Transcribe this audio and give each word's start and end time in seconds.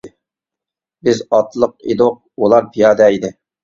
بىز 1.09 1.23
ئاتلىق 1.29 1.79
ئىدۇق 1.87 2.19
ئۇلار 2.43 2.71
پىيادە 2.77 3.17
ئىدى. 3.17 3.37